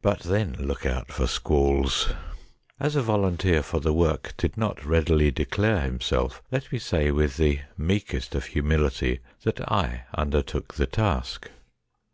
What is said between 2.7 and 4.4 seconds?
As a volunteer for the work